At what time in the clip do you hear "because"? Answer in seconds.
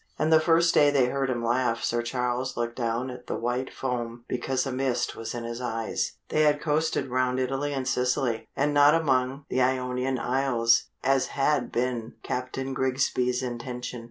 4.27-4.65